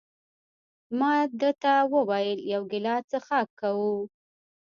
ما 0.99 1.11
ده 1.39 1.51
ته 1.61 1.73
وویل: 1.93 2.39
یو 2.53 2.61
ګیلاس 2.71 3.03
څښاک 3.11 3.47
کوو؟ 3.59 3.93